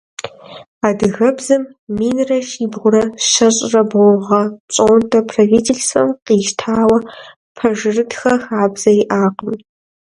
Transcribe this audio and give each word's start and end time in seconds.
Адыгэбзэм 0.87 1.63
минрэ 1.97 2.37
щибгъурэ 2.49 3.03
щэщӏрэ 3.29 3.81
бгъу 3.89 4.15
гъэ 4.25 4.41
пщӏондэ 4.67 5.19
правительствэм 5.31 6.07
къищтауэ 6.25 6.97
пэжырытхэ 7.55 8.33
хабзэ 8.45 8.91
иӏакъым. 9.01 9.55